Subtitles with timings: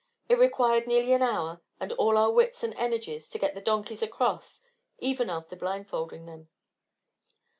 [0.27, 4.01] It required nearly an hour and all our wits and energies to get the donkeys
[4.01, 4.63] across,
[4.97, 6.49] even after blindfolding them.